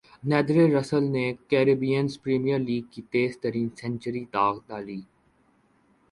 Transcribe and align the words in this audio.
ندرے 0.29 0.63
Russell 0.75 1.03
نے 1.15 1.25
کیربینئز 1.49 2.13
premier 2.23 2.59
league 2.67 2.83
کی 2.93 3.01
تیز 3.11 3.31
ترین 3.41 3.67
سنچری 3.79 4.23
داغ 4.33 4.55
ڈالی 4.67 4.99